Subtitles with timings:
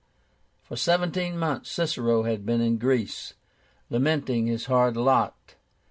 [0.63, 3.35] For seventeen months Cicero had been in Greece,
[3.91, 5.53] lamenting his hard lot.